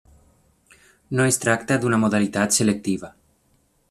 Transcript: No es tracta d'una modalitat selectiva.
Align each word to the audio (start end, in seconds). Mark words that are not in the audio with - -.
No 1.19 1.27
es 1.31 1.37
tracta 1.43 1.77
d'una 1.83 1.99
modalitat 2.05 2.57
selectiva. 2.57 3.11